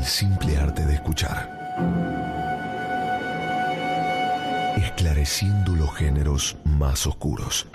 [0.00, 1.46] El simple arte de escuchar.
[4.78, 7.68] Esclareciendo los géneros más oscuros.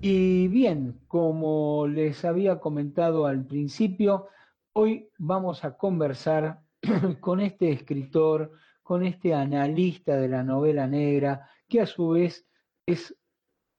[0.00, 4.28] Y bien, como les había comentado al principio,
[4.74, 6.67] hoy vamos a conversar
[7.20, 8.52] con este escritor,
[8.82, 12.46] con este analista de la novela negra, que a su vez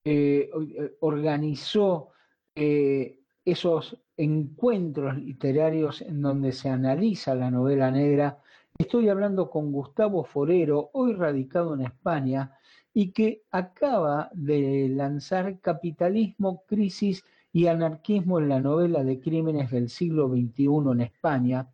[0.05, 0.49] eh,
[0.99, 2.09] organizó
[2.55, 8.39] eh, esos encuentros literarios en donde se analiza la novela negra.
[8.77, 12.53] Estoy hablando con Gustavo Forero, hoy radicado en España,
[12.93, 19.89] y que acaba de lanzar Capitalismo, Crisis y Anarquismo en la novela de crímenes del
[19.89, 21.67] siglo XXI en España,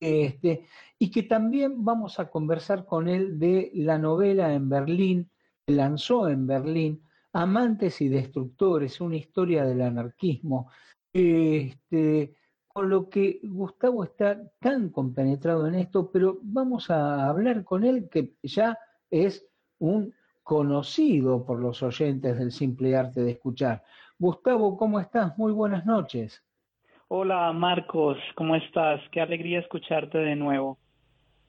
[0.00, 0.66] este,
[0.98, 5.30] y que también vamos a conversar con él de la novela en Berlín,
[5.66, 10.70] lanzó en Berlín, Amantes y Destructores, una historia del anarquismo,
[11.12, 12.34] este,
[12.66, 18.08] con lo que Gustavo está tan compenetrado en esto, pero vamos a hablar con él
[18.08, 18.78] que ya
[19.10, 19.46] es
[19.78, 23.84] un conocido por los oyentes del simple arte de escuchar.
[24.18, 25.36] Gustavo, ¿cómo estás?
[25.38, 26.42] Muy buenas noches.
[27.12, 29.00] Hola Marcos, ¿cómo estás?
[29.10, 30.78] Qué alegría escucharte de nuevo.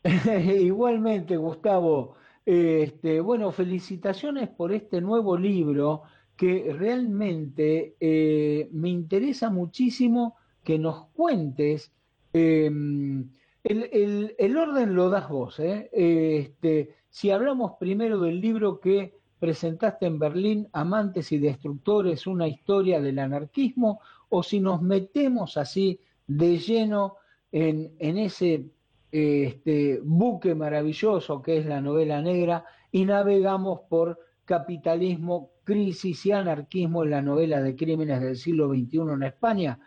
[0.60, 2.16] Igualmente, Gustavo.
[2.44, 6.02] Este, bueno, felicitaciones por este nuevo libro
[6.36, 11.94] que realmente eh, me interesa muchísimo que nos cuentes.
[12.34, 13.30] Em,
[13.64, 15.60] el, el, orden lo das vos.
[15.60, 15.92] ¿eh?
[15.94, 23.00] Este, si hablamos primero del libro que presentaste en Berlín, Amantes y Destructores, una historia
[23.00, 27.18] del anarquismo, o si nos metemos así de lleno
[27.52, 28.70] en, ese
[29.12, 37.04] este, buque maravilloso que es la novela negra y navegamos por capitalismo, crisis y anarquismo
[37.04, 39.80] en la novela de crímenes del siglo XXI en España.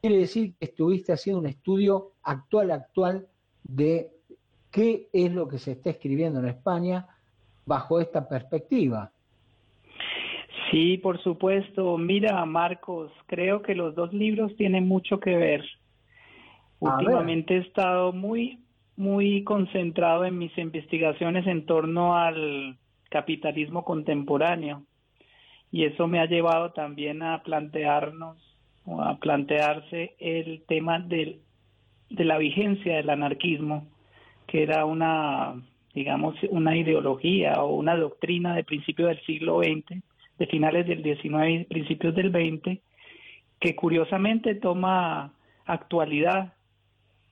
[0.00, 3.28] Quiere decir que estuviste haciendo un estudio actual, actual
[3.62, 4.10] de
[4.72, 7.06] qué es lo que se está escribiendo en España
[7.64, 9.12] bajo esta perspectiva.
[10.70, 11.98] Sí, por supuesto.
[11.98, 15.64] Mira, Marcos, creo que los dos libros tienen mucho que ver.
[16.78, 18.60] Últimamente he estado muy,
[18.96, 22.76] muy concentrado en mis investigaciones en torno al
[23.10, 24.82] capitalismo contemporáneo
[25.70, 28.36] y eso me ha llevado también a plantearnos
[28.84, 31.40] o a plantearse el tema del,
[32.10, 33.86] de la vigencia del anarquismo,
[34.46, 35.54] que era una,
[35.94, 40.02] digamos, una ideología o una doctrina de principio del siglo XX
[40.38, 42.80] de finales del 19 y principios del 20,
[43.60, 45.32] que curiosamente toma
[45.64, 46.54] actualidad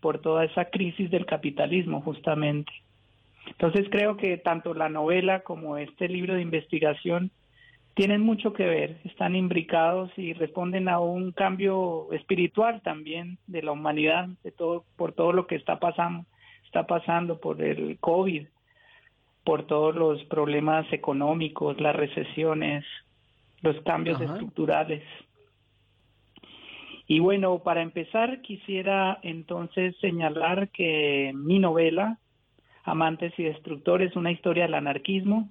[0.01, 2.73] por toda esa crisis del capitalismo justamente.
[3.47, 7.31] Entonces creo que tanto la novela como este libro de investigación
[7.95, 13.73] tienen mucho que ver, están imbricados y responden a un cambio espiritual también de la
[13.73, 16.25] humanidad, de todo, por todo lo que está pasando,
[16.65, 18.47] está pasando por el COVID,
[19.45, 22.85] por todos los problemas económicos, las recesiones,
[23.61, 25.03] los cambios estructurales.
[27.07, 32.19] Y bueno, para empezar quisiera entonces señalar que mi novela,
[32.85, 35.49] Amantes y Destructores, una historia del anarquismo,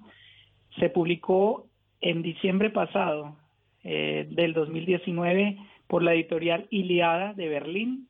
[0.78, 1.66] se publicó
[2.00, 3.36] en diciembre pasado
[3.84, 8.08] eh, del 2019 por la editorial Iliada de Berlín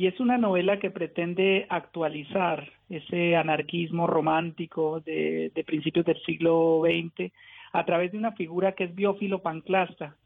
[0.00, 7.30] y es una novela que pretende actualizar ese anarquismo romántico de, principios del siglo XX
[7.74, 10.16] a través de una figura que es Biófilo Panclasta,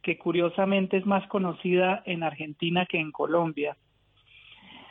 [0.00, 3.76] que curiosamente es más conocida en Argentina que en Colombia.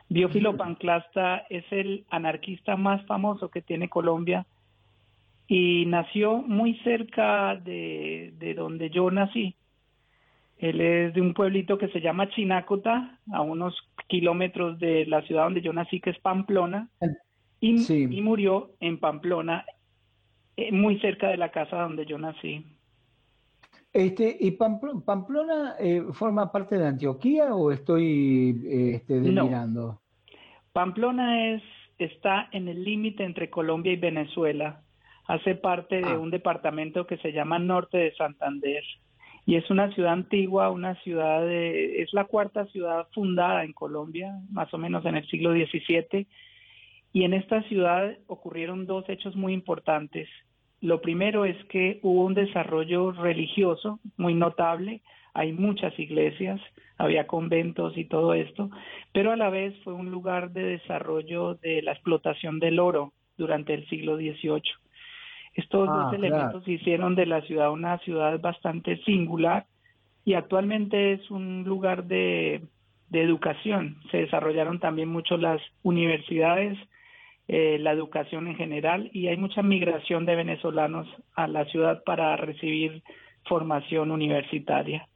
[0.09, 4.45] Biófilo Panclasta es el anarquista más famoso que tiene Colombia
[5.47, 9.55] y nació muy cerca de, de donde yo nací,
[10.57, 13.75] él es de un pueblito que se llama Chinácota, a unos
[14.07, 16.89] kilómetros de la ciudad donde yo nací, que es Pamplona,
[17.59, 19.65] y, y murió en Pamplona,
[20.55, 22.63] eh, muy cerca de la casa donde yo nací.
[23.91, 30.01] Este, ¿Y Pamplona, eh, forma parte de Antioquía o estoy eh, este, delirando?
[30.73, 31.63] Pamplona es,
[31.97, 34.81] está en el límite entre Colombia y Venezuela.
[35.27, 36.19] Hace parte de ah.
[36.19, 38.83] un departamento que se llama Norte de Santander
[39.45, 44.33] y es una ciudad antigua, una ciudad de, es la cuarta ciudad fundada en Colombia,
[44.49, 46.27] más o menos en el siglo XVII,
[47.13, 50.27] y en esta ciudad ocurrieron dos hechos muy importantes.
[50.81, 55.01] Lo primero es que hubo un desarrollo religioso muy notable,
[55.33, 56.59] hay muchas iglesias,
[56.97, 58.69] había conventos y todo esto,
[59.13, 63.73] pero a la vez fue un lugar de desarrollo de la explotación del oro durante
[63.73, 64.84] el siglo XVIII.
[65.55, 69.65] Estos dos ah, elementos hicieron de la ciudad una ciudad bastante singular
[70.25, 72.61] y actualmente es un lugar de,
[73.11, 73.95] educación.
[74.11, 76.77] Se desarrollaron también mucho las universidades,
[77.47, 82.35] eh, la educación en general y hay mucha migración de venezolanos a la ciudad para
[82.35, 83.03] recibir
[83.45, 85.07] formación universitaria.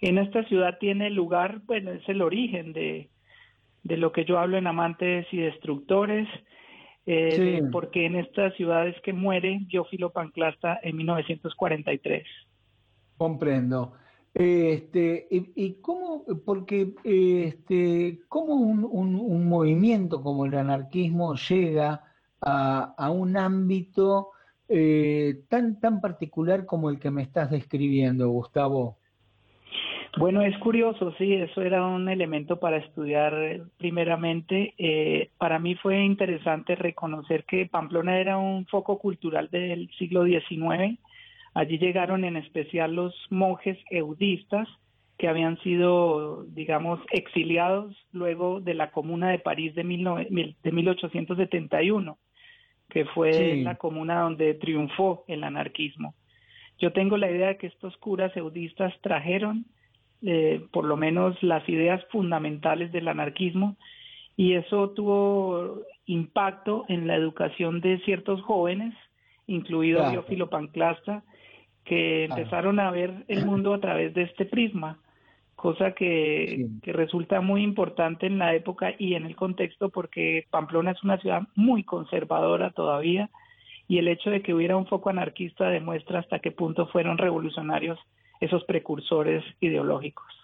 [0.00, 3.08] En esta ciudad tiene lugar, bueno, es el origen de,
[3.82, 6.28] de lo que yo hablo en Amantes y Destructores,
[7.10, 12.26] eh, porque en esta ciudad es que muere Giófilo Panclasta en 1943.
[13.16, 13.94] Comprendo.
[14.34, 22.04] Este, y, cómo, porque este, cómo un, un, movimiento como el anarquismo llega
[22.42, 24.32] a, a un ámbito
[24.68, 28.97] eh, tan, tan particular como el que me estás describiendo, Gustavo.
[30.16, 34.74] Bueno, es curioso, sí, eso era un elemento para estudiar eh, primeramente.
[34.78, 40.98] Eh, para mí fue interesante reconocer que Pamplona era un foco cultural del siglo XIX.
[41.54, 44.68] Allí llegaron en especial los monjes eudistas
[45.18, 52.18] que habían sido, digamos, exiliados luego de la Comuna de París de, de 1871,
[52.88, 56.14] que fue la comuna donde triunfó el anarquismo.
[56.78, 59.66] Yo tengo la idea de que estos curas eudistas trajeron
[60.22, 63.76] eh, por lo menos las ideas fundamentales del anarquismo
[64.36, 68.94] y eso tuvo impacto en la educación de ciertos jóvenes,
[69.46, 70.50] incluido claro.
[70.50, 71.22] Panclasta,
[71.84, 74.98] que empezaron a ver el mundo a través de este prisma,
[75.56, 80.92] cosa que, que resulta muy importante en la época y en el contexto porque Pamplona
[80.92, 83.30] es una ciudad muy conservadora todavía
[83.88, 87.98] y el hecho de que hubiera un foco anarquista demuestra hasta qué punto fueron revolucionarios
[88.40, 90.38] esos precursores ideológicos.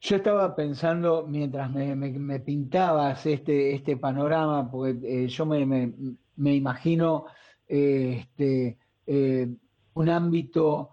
[0.00, 5.92] Yo estaba pensando mientras me, pintabas este, este panorama, porque eh, yo me,
[6.36, 7.24] imagino
[7.66, 9.48] eh, este, eh,
[9.94, 10.90] un ámbito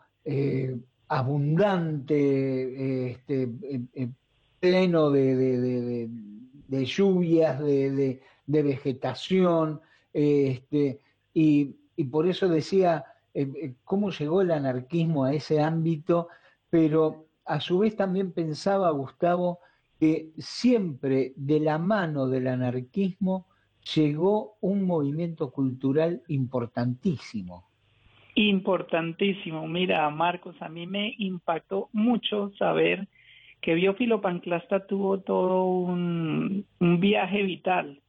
[1.07, 3.48] abundante, este,
[4.60, 6.10] pleno de,
[6.84, 9.81] lluvias, de, vegetación,
[10.12, 11.00] este,
[11.31, 13.06] y, y por eso decía,
[13.36, 16.30] eh, eh, cómo llegó el anarquismo a ese ámbito,
[16.70, 19.60] pero a su vez también pensaba Gustavo
[20.00, 23.46] que siempre de la mano del anarquismo
[23.94, 27.66] llegó un movimiento cultural importantísimo.
[28.36, 29.68] Importantísimo.
[29.68, 33.08] Mira, Marcos, a mí me impactó mucho saber
[33.62, 38.02] que Biófilo Panclasta tuvo todo un, un viaje vital.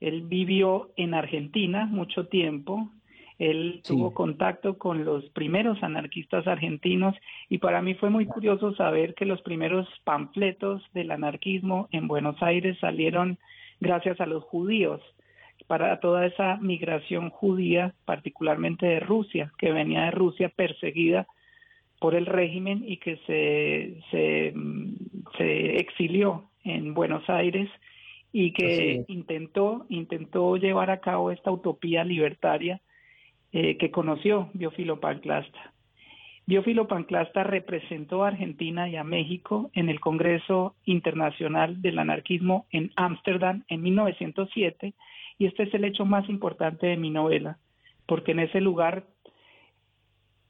[0.00, 2.90] Él vivió en Argentina mucho tiempo,
[3.38, 7.16] él tuvo contacto con los primeros anarquistas argentinos
[7.48, 12.40] y para mí fue muy curioso saber que los primeros panfletos del anarquismo en Buenos
[12.42, 13.38] Aires salieron
[13.80, 15.00] gracias a los judíos
[15.66, 21.26] para toda esa migración judía, particularmente de Rusia, que venía de Rusia perseguida
[22.00, 24.54] por el régimen y que se, se,
[25.38, 27.70] se exilió en Buenos Aires
[28.32, 32.80] y que intentó, intentó llevar a cabo esta utopía libertaria
[33.56, 35.72] eh, que conoció Biofilo Panclasta.
[36.44, 42.90] Biofilo Panclasta representó a Argentina y a México en el Congreso Internacional del Anarquismo en
[42.96, 44.94] Ámsterdam en 1907
[45.38, 47.58] y este es el hecho más importante de mi novela,
[48.06, 49.04] porque en ese lugar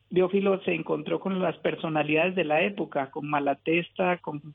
[0.09, 4.55] Biofilo se encontró con las personalidades de la época, con Malatesta, con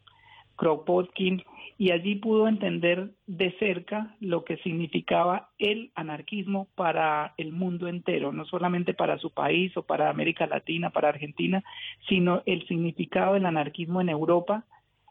[0.60, 1.42] Kropotkin,
[1.78, 8.34] y allí pudo entender de cerca lo que significaba el anarquismo para el mundo entero,
[8.34, 11.64] no solamente para su país o para América Latina, para Argentina,
[12.10, 14.66] sino el significado del anarquismo en Europa,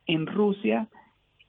[0.07, 0.89] en Rusia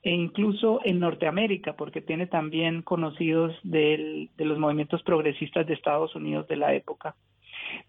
[0.02, 6.48] e incluso en Norteamérica, porque tiene también conocidos de los movimientos progresistas de Estados Unidos
[6.48, 7.14] de la época.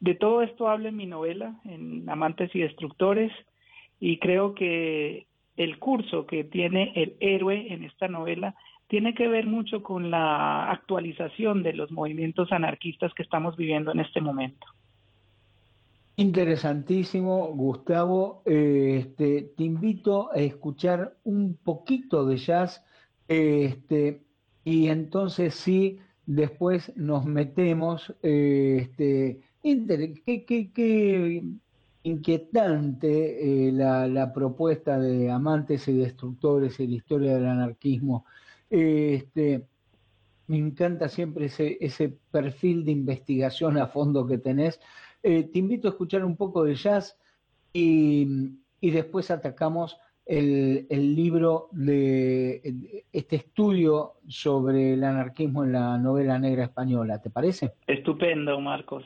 [0.01, 3.31] De todo esto hablo en mi novela, en Amantes y Destructores,
[4.01, 5.27] y creo que
[5.57, 8.55] el curso que tiene el héroe en esta novela
[8.87, 14.01] tiene que ver mucho con la actualización de los movimientos anarquistas que estamos viviendo en
[14.01, 14.67] este momento.
[16.17, 18.41] Interesantísimo, Gustavo.
[18.45, 22.83] Este, te invito a escuchar un poquito de jazz
[23.27, 24.23] este,
[24.65, 28.13] y entonces sí, después nos metemos.
[28.21, 31.43] Este, ¿qué, qué,
[32.03, 38.25] inquietante eh, la, propuesta de amantes y destructores y la historia del anarquismo.
[38.69, 39.67] este,
[40.47, 44.79] Me encanta siempre ese, perfil de investigación a fondo que tenés.
[45.23, 47.17] Eh, te invito a escuchar un poco de jazz
[47.73, 56.63] y, después atacamos el, libro de este estudio sobre el anarquismo en la novela negra
[56.63, 57.21] española.
[57.21, 57.73] ¿Te parece?
[57.85, 59.03] Estupendo, Marcos.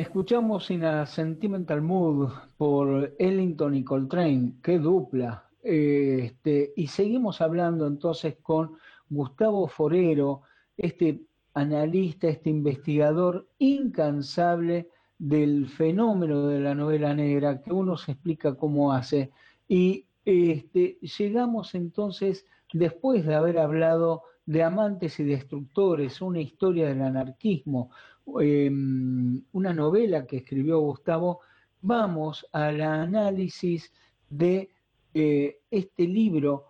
[0.00, 5.44] Escuchamos In a Sentimental Mood por Ellington y Coltrane, qué dupla.
[5.62, 8.72] Este, y seguimos hablando entonces con
[9.08, 10.42] Gustavo Forero,
[10.76, 11.22] este
[11.54, 14.88] analista, este investigador incansable
[15.18, 19.30] del fenómeno de la novela negra, que uno se explica cómo hace.
[19.68, 27.02] Y este, llegamos entonces, después de haber hablado de amantes y destructores, una historia del
[27.02, 27.90] anarquismo,
[28.40, 31.40] em, una novela que escribió Gustavo,
[31.80, 33.92] vamos al análisis
[34.28, 34.70] de
[35.14, 36.66] eh, este libro,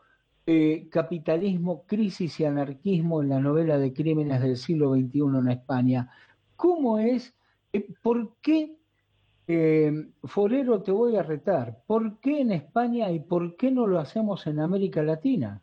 [0.47, 6.11] eh, Capitalismo, Crisis y Anarquismo en la novela de crímenes del siglo XXI en España.
[6.55, 7.35] ¿Cómo es?
[7.73, 8.77] Eh, ¿Por qué,
[10.25, 11.79] Forero, te voy a retar?
[11.87, 15.63] ¿Por qué en España y por qué no lo hacemos en América Latina?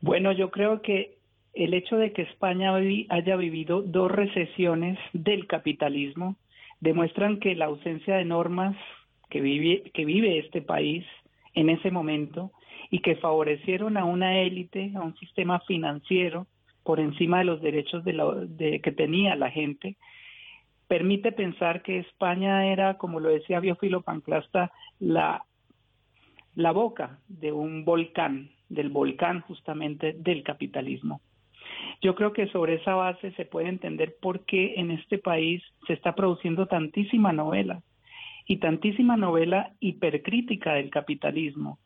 [0.00, 1.19] Bueno, yo creo que
[1.54, 2.74] el hecho de que España
[3.08, 6.36] haya vivido dos recesiones del capitalismo
[6.80, 8.76] demuestran que la ausencia de normas
[9.28, 11.04] que vive, que vive este país
[11.54, 12.52] en ese momento
[12.90, 16.46] y que favorecieron a una élite, a un sistema financiero
[16.82, 19.96] por encima de los derechos de que tenía la gente,
[20.88, 25.44] permite pensar que España era, como lo decía Biofilo Panclasta, la,
[26.54, 31.20] la boca de un volcán, del volcán justamente del capitalismo.
[32.00, 35.92] Yo creo que sobre esa base se puede entender por qué en este país se
[35.92, 37.82] está produciendo tantísima novela
[38.46, 41.78] y tantísima novela hipercrítica del capitalismo.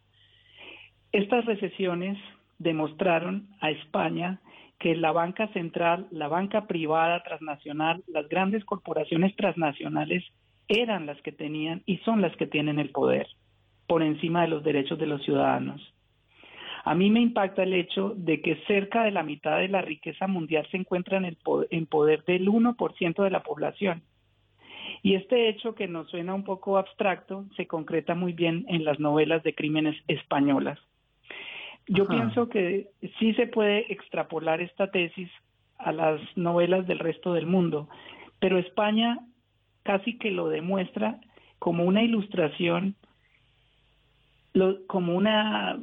[1.13, 2.19] Estas recesiones
[2.59, 4.41] demostraron a España
[4.79, 10.25] que la banca central, la banca privada transnacional, las grandes corporaciones transnacionales
[10.69, 13.27] eran las que tenían y son las que tienen el poder
[13.87, 15.94] por encima de los derechos de los ciudadanos.
[16.85, 20.27] A mí me impacta el hecho de que cerca de la mitad de la riqueza
[20.27, 24.03] mundial se encuentra en, el poder, en poder del 1% de la población.
[25.03, 29.01] Y este hecho que nos suena un poco abstracto se concreta muy bien en las
[29.01, 30.79] novelas de crímenes españolas.
[31.87, 32.89] Yo pienso que
[33.19, 35.31] sí se puede extrapolar esta tesis
[35.79, 37.89] a las novelas del resto del mundo,
[38.41, 39.19] pero España
[39.83, 41.21] casi que lo demuestra
[41.59, 42.95] como una ilustración,
[44.87, 45.79] como una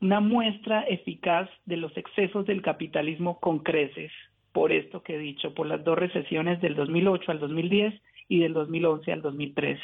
[0.00, 4.12] una muestra eficaz de los excesos del capitalismo con creces,
[4.52, 7.94] por esto que he dicho, por las dos recesiones del 2008 al 2010
[8.28, 9.82] y del 2011 al 2013.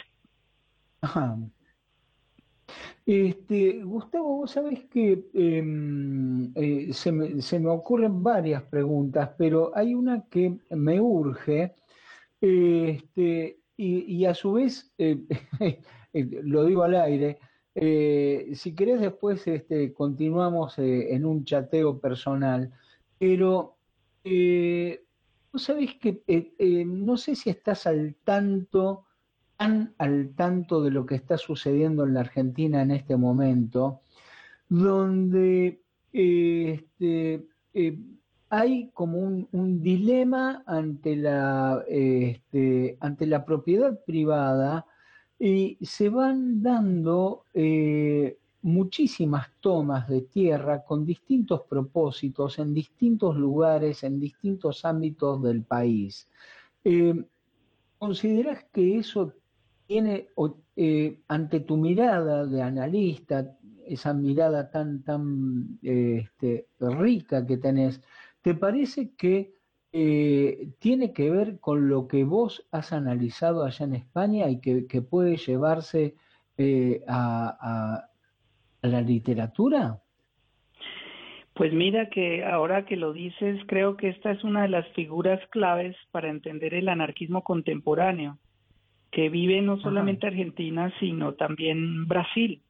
[1.02, 1.36] Ajá.
[3.04, 10.24] Este, Gustavo, vos sabés que em, eh, se, me, ocurren varias preguntas, pero hay una
[10.30, 11.74] que me urge,
[12.40, 15.18] este, y, a su vez, eh,
[16.12, 17.38] lo digo al aire,
[17.74, 22.70] eh, si querés después este, continuamos eh, en un chateo personal,
[23.18, 23.76] pero
[24.24, 25.02] eh,
[25.52, 26.22] vos sabés que
[26.86, 29.06] no sé si estás al tanto,
[29.56, 34.02] tan al tanto de lo que está sucediendo en la Argentina en este momento,
[34.68, 35.80] donde
[36.12, 37.46] este,
[38.50, 44.86] hay como un, dilema ante la, este, ante la propiedad privada
[45.44, 54.04] y se van dando eh, muchísimas tomas de tierra con distintos propósitos en distintos lugares,
[54.04, 56.28] en distintos ámbitos del país.
[56.84, 57.24] Eh,
[57.98, 59.32] ¿Consideras que eso
[59.88, 60.28] tiene,
[60.76, 68.00] eh, ante tu mirada de analista, esa mirada tan, tan este, rica que tenés,
[68.42, 69.54] ¿te parece que
[69.92, 75.02] eh, tiene que ver con lo que vos has analizado allá en España y que,
[75.02, 76.14] puede llevarse
[76.56, 78.08] eh, a,
[78.82, 79.98] la literatura?
[81.54, 85.40] Pues mira que ahora que lo dices, creo que esta es una de las figuras
[85.50, 88.38] claves para entender el anarquismo contemporáneo,
[89.10, 92.62] que vive no solamente Argentina, sino también Brasil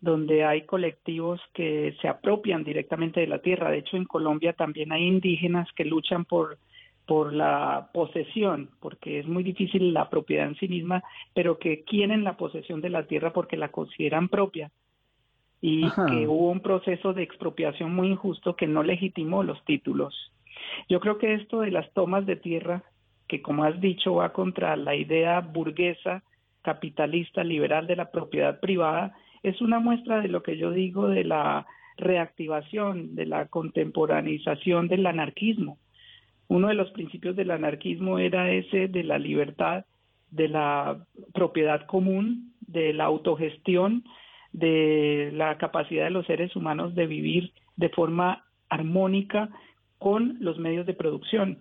[0.00, 3.70] donde hay colectivos que se apropian directamente de la tierra.
[3.70, 6.58] De hecho, en Colombia también hay indígenas que luchan por,
[7.06, 11.02] por la posesión, porque es muy difícil la propiedad en sí misma,
[11.34, 14.70] pero que quieren la posesión de la tierra porque la consideran propia.
[15.62, 20.30] Y que hubo un proceso de expropiación muy injusto que no legitimó los títulos.
[20.88, 22.84] Yo creo que esto de las tomas de tierra,
[23.26, 26.22] que como has dicho va contra la idea burguesa,
[26.62, 31.24] capitalista, liberal de la propiedad privada, es una muestra de lo que yo digo de
[31.24, 35.78] la reactivación, de la contemporanización del anarquismo.
[36.48, 39.84] Uno de los principios del anarquismo era ese de la libertad,
[40.30, 44.04] de la propiedad común, de la autogestión,
[44.52, 49.50] de la capacidad de los seres humanos de vivir de forma armónica
[49.98, 51.58] con los medios de producción.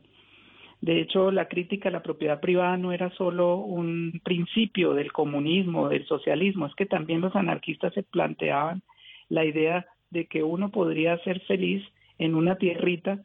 [0.86, 5.90] De hecho, la crítica a la propiedad privada no era solo un principio del comunismo,
[5.90, 8.84] del socialismo, es que también los anarquistas se planteaban
[9.28, 11.84] la idea de que uno podría ser feliz
[12.20, 13.18] en una tierrita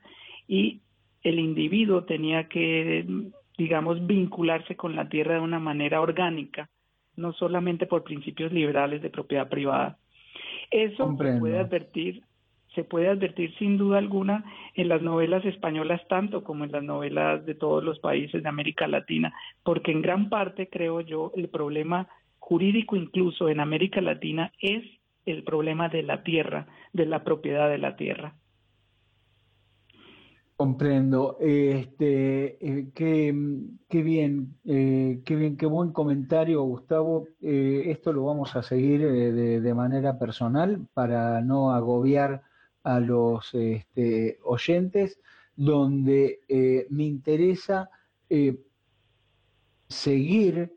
[0.49, 0.81] y
[1.23, 3.05] el individuo tenía que,
[3.59, 6.71] digamos, vincularse con la tierra de una manera orgánica,
[7.15, 9.99] no solamente por principios liberales de propiedad privada.
[10.71, 12.23] Eso se puede advertir
[12.75, 17.45] se puede advertir sin duda alguna en las novelas españolas tanto como en las novelas
[17.45, 22.09] de todos los países de América Latina, porque en gran parte, creo yo, el problema
[22.39, 24.85] jurídico incluso en América Latina es
[25.27, 28.35] el problema de la tierra, de la propiedad de la tierra.
[30.61, 31.39] Comprendo.
[31.41, 37.29] Este, eh, qué, bien, eh, qué bien, qué buen comentario, Gustavo.
[37.41, 42.43] Eh, esto lo vamos a seguir de, manera personal para no agobiar
[42.83, 45.21] a los este, oyentes,
[45.57, 46.41] donde
[46.91, 47.91] me interesa
[49.89, 50.73] seguir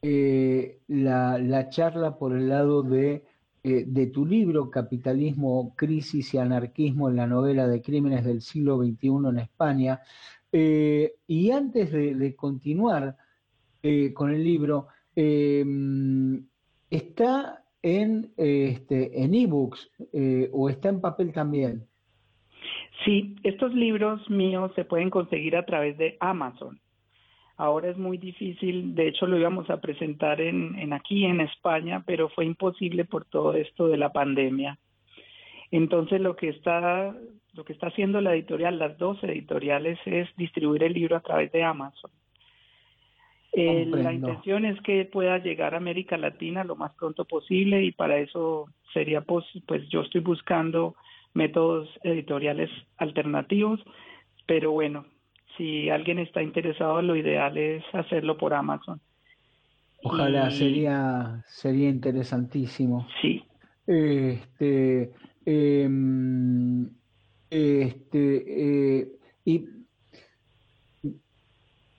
[0.00, 3.24] la, la charla por el lado de
[3.64, 8.76] eh, de tu libro, Capitalismo, Crisis y Anarquismo en la novela de crímenes del siglo
[8.78, 10.00] XXI en España.
[10.50, 13.16] Eh, y antes de, continuar
[13.80, 14.88] eh, con el libro,
[16.90, 19.90] ¿está en este, en ebooks
[20.52, 21.86] o está en papel también?
[23.04, 26.80] Sí, estos libros míos se pueden conseguir a través de Amazon.
[27.56, 32.28] Ahora es muy difícil, de hecho lo íbamos a presentar en, aquí en España, pero
[32.28, 34.78] fue imposible por todo esto de la pandemia.
[35.70, 37.14] Entonces lo que está
[37.54, 41.52] lo que está haciendo la editorial, las dos editoriales, es distribuir el libro a través
[41.52, 42.10] de Amazon.
[43.52, 47.92] Eh, la intención es que pueda llegar a América Latina lo más pronto posible y
[47.92, 50.94] para eso sería pues, pues yo estoy buscando
[51.34, 53.80] métodos editoriales alternativos,
[54.46, 55.04] pero bueno,
[55.56, 59.00] si alguien está interesado, lo ideal es hacerlo por Amazon.
[60.02, 63.06] Ojalá, sería, sería interesantísimo.
[63.20, 63.44] Sí.
[63.86, 65.12] Este,
[65.44, 66.88] em,
[67.50, 69.08] este, eh,
[69.44, 69.64] y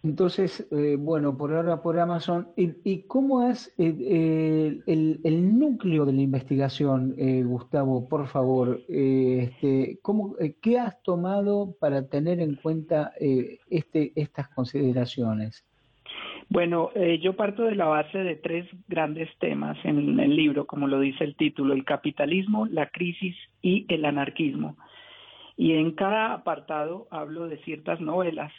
[0.03, 2.49] entonces, eh, bueno, por ahora por Amazon.
[2.57, 8.09] ¿Y, cómo es eh, el, núcleo de la investigación, eh, Gustavo?
[8.09, 15.65] Por favor, este, ¿cómo, ¿qué has tomado para tener en cuenta este, estas consideraciones?
[16.49, 20.99] Bueno, yo parto de la base de tres grandes temas en el libro, como lo
[20.99, 24.75] dice el título, el capitalismo, la crisis y el anarquismo.
[25.55, 28.51] Y en cada apartado hablo de ciertas novelas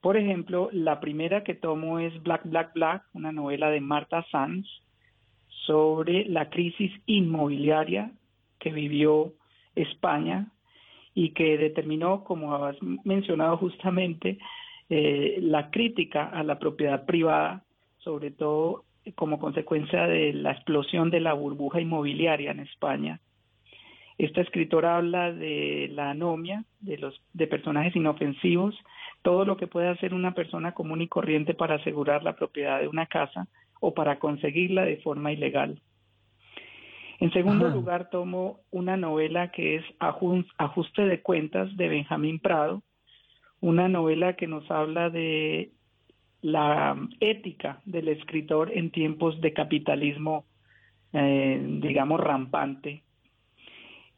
[0.00, 4.66] por ejemplo, la primera que tomo es Black, Black, Black, una novela de Marta Sanz
[5.66, 8.10] sobre la crisis inmobiliaria
[8.58, 9.34] que vivió
[9.74, 10.48] España
[11.14, 14.38] y que determinó, como has mencionado justamente,
[14.88, 17.62] eh, la crítica a la propiedad privada,
[17.98, 18.84] sobre todo
[19.14, 23.20] como consecuencia de la explosión de la burbuja inmobiliaria en España.
[24.18, 28.74] Esta escritora habla de la anomia, de los de personajes inofensivos
[29.22, 32.88] todo lo que puede hacer una persona común y corriente para asegurar la propiedad de
[32.88, 33.48] una casa
[33.80, 35.80] o para conseguirla de forma ilegal.
[37.18, 42.82] En segundo lugar, tomo una novela que es Ajuste de Cuentas de Benjamín Prado,
[43.60, 45.70] una novela que nos habla de
[46.40, 50.46] la ética del escritor en tiempos de capitalismo,
[51.12, 53.02] eh, digamos, rampante.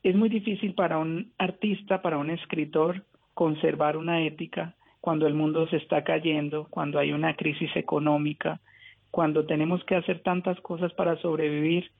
[0.04, 5.66] Es muy difícil para un artista, para un escritor, conservar una ética cuando el mundo
[5.66, 8.60] se está cayendo, cuando hay una crisis económica,
[9.10, 11.90] cuando tenemos que hacer tantas cosas para sobrevivir,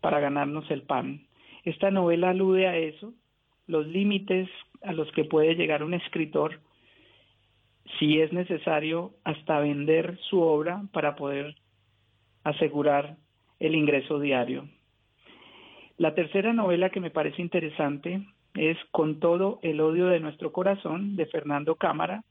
[0.00, 1.22] para ganarnos el pan.
[1.62, 3.14] Esta novela alude a eso,
[3.68, 4.48] los límites
[4.82, 6.58] a los que puede llegar un escritor
[8.00, 11.54] si es necesario hasta vender su obra para poder
[12.42, 13.18] asegurar
[13.60, 14.68] el ingreso diario.
[15.96, 18.20] La tercera novela que me parece interesante
[18.54, 22.24] es Con todo el odio de nuestro corazón de Fernando Cámara,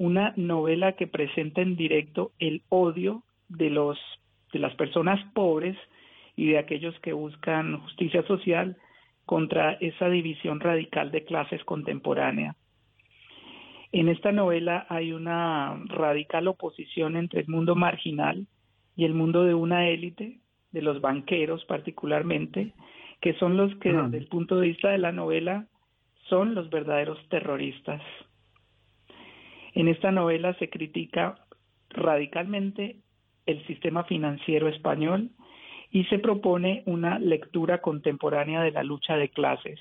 [0.00, 3.98] una novela que presenta en directo el odio de los
[4.50, 5.76] de las personas pobres
[6.36, 8.78] y de aquellos que buscan justicia social
[9.26, 12.56] contra esa división radical de clases contemporánea.
[13.92, 18.46] En esta novela hay una radical oposición entre el mundo marginal
[18.96, 20.38] y el mundo de una élite,
[20.72, 22.72] de los banqueros particularmente,
[23.20, 25.66] que son los que desde el punto de vista de la novela
[26.30, 28.00] son los verdaderos terroristas.
[29.74, 31.36] En esta novela se critica
[31.90, 32.96] radicalmente
[33.46, 35.30] el sistema financiero español
[35.90, 39.78] y se propone una lectura contemporánea de la lucha de clases,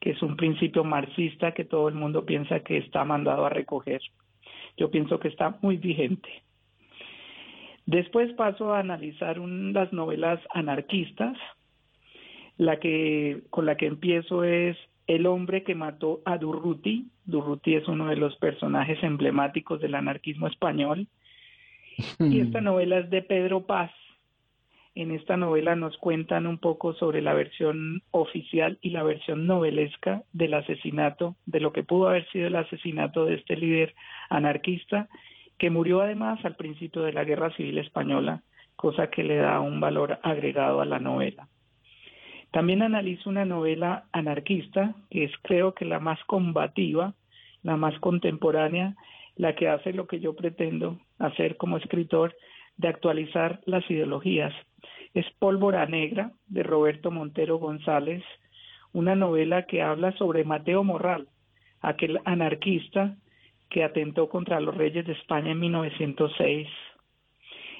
[0.00, 4.00] que es un principio marxista que todo el mundo piensa que está mandado a recoger.
[4.76, 6.42] Yo pienso que está muy vigente.
[7.84, 11.36] Después paso a analizar las novelas anarquistas.
[12.58, 17.08] La que con la que empiezo es el hombre que mató a Durruti.
[17.24, 21.08] Durruti es uno de los personajes emblemáticos del anarquismo español.
[22.18, 23.90] Y esta novela es de Pedro Paz.
[24.94, 30.22] En esta novela nos cuentan un poco sobre la versión oficial y la versión novelesca
[30.32, 33.94] del asesinato, de lo que pudo haber sido el asesinato de este líder
[34.28, 35.08] anarquista,
[35.58, 38.42] que murió además al principio de la Guerra Civil Española,
[38.76, 41.48] cosa que le da un valor agregado a la novela.
[42.52, 47.14] También analizo una novela anarquista, que es creo que la más combativa,
[47.62, 48.94] la más contemporánea,
[49.36, 52.36] la que hace lo que yo pretendo hacer como escritor,
[52.76, 54.52] de actualizar las ideologías.
[55.14, 58.22] Es Pólvora Negra, de Roberto Montero González,
[58.92, 61.28] una novela que habla sobre Mateo Morral,
[61.80, 63.16] aquel anarquista
[63.70, 66.68] que atentó contra los reyes de España en 1906.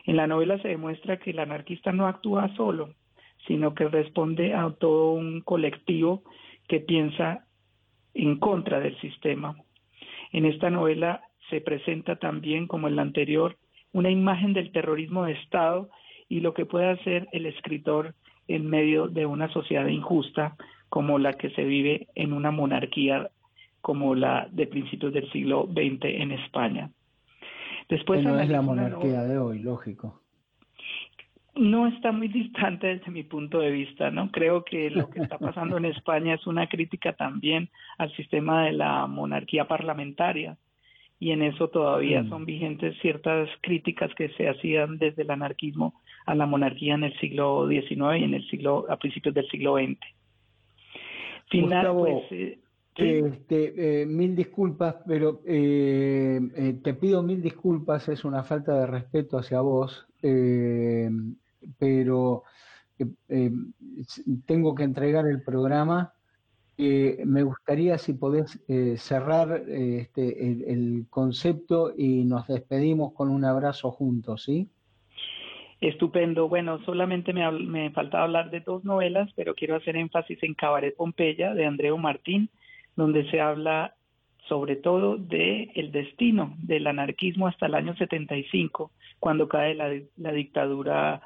[0.06, 2.94] En la novela se demuestra que el anarquista no actúa solo,
[3.46, 6.22] sino que responde a todo un colectivo
[6.68, 7.44] que piensa
[8.14, 9.56] en contra del sistema.
[10.32, 13.56] En esta novela se presenta también, como en la anterior,
[13.92, 15.90] una imagen del terrorismo de Estado
[16.28, 18.14] y lo que puede hacer el escritor
[18.48, 20.56] en medio de una sociedad injusta
[20.88, 23.30] como la que se vive en una monarquía
[23.80, 26.90] como la de principios del siglo XX en España.
[27.88, 30.21] Después no es la monarquía de hoy, lógico
[31.54, 34.30] no está muy distante desde mi punto de vista, ¿no?
[34.30, 38.72] Creo que lo que está pasando en España es una crítica también al sistema de
[38.72, 40.56] la monarquía parlamentaria
[41.22, 42.28] y en eso todavía mm.
[42.30, 45.94] son vigentes ciertas críticas que se hacían desde el anarquismo
[46.26, 49.76] a la monarquía en el siglo XIX y en el siglo a principios del siglo
[49.76, 50.00] XX.
[51.48, 52.58] Final, pues, eh,
[52.96, 56.40] este, eh, mil disculpas, pero eh,
[56.82, 60.06] te pido mil disculpas, es una falta de respeto hacia vos
[61.78, 62.44] pero
[62.98, 63.50] eh, eh,
[64.46, 66.12] tengo que entregar el programa.
[66.78, 68.58] Eh, me gustaría si podés
[68.96, 74.68] cerrar este, el, concepto y nos despedimos con un abrazo juntos, ¿sí?
[75.80, 76.48] Estupendo.
[76.48, 80.96] Bueno, solamente me, me faltaba hablar de dos novelas, pero quiero hacer énfasis en Cabaret
[80.96, 82.48] Pompeya de Andreu Martín,
[82.96, 83.94] donde se habla
[84.48, 90.32] sobre todo de el destino del anarquismo hasta el año 75, cuando cae la, la
[90.32, 91.22] dictadura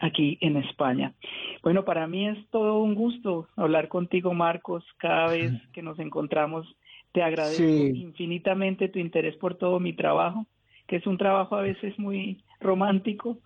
[0.00, 1.14] aquí en España.
[1.62, 6.66] Bueno, para mí es todo un gusto hablar contigo, Marcos, cada vez que nos encontramos.
[7.12, 10.46] Te agradezco infinitamente tu interés por todo mi trabajo,
[10.86, 13.38] que es un trabajo a veces muy romántico,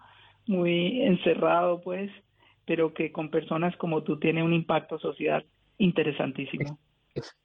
[0.47, 2.11] muy encerrado, pues,
[2.65, 5.45] pero que con personas como tú tiene un impacto social
[5.79, 6.79] interesantísimo.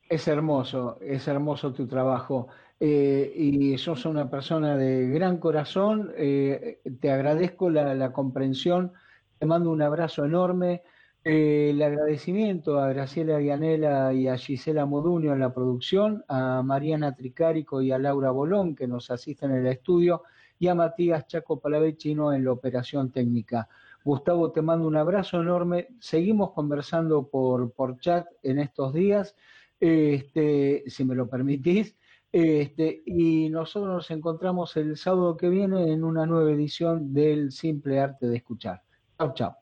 [0.09, 2.47] es hermoso, es hermoso tu trabajo.
[2.79, 8.91] Eh, y sos una persona de gran corazón, eh, te agradezco la, comprensión,
[9.39, 10.83] te mando un abrazo enorme,
[11.23, 17.15] eh, el agradecimiento a Graciela Vianela y a Gisela Moduño en la producción, a Mariana
[17.15, 20.23] Tricárico y a Laura Bolón que nos asisten en el estudio
[20.59, 23.69] y a Matías Chaco Palavecino en la operación técnica.
[24.03, 25.87] Gustavo, te mando un abrazo enorme.
[25.99, 29.35] Seguimos conversando por, por chat en estos días,
[29.79, 31.95] este, si me lo permitís.
[32.33, 37.99] Este, y nosotros nos encontramos el sábado que viene en una nueva edición del Simple
[37.99, 38.81] Arte de Escuchar.
[39.19, 39.55] Chao, chao.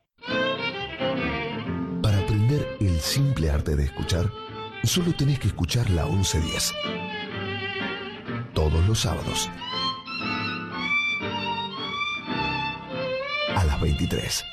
[2.01, 4.25] Para aprender el simple arte de escuchar,
[4.85, 6.73] solo tenés que escuchar la 1110.
[8.53, 9.49] Todos los sábados.
[13.53, 14.45] A las 23.